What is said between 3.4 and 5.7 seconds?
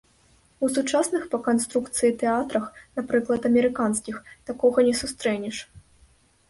амерыканскіх, такога не сустрэнеш.